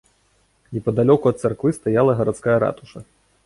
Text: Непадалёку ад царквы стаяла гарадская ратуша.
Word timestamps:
Непадалёку 0.77 1.29
ад 1.33 1.37
царквы 1.43 1.75
стаяла 1.79 2.19
гарадская 2.23 2.59
ратуша. 2.65 3.09